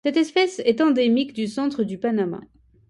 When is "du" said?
1.33-1.45, 1.83-1.99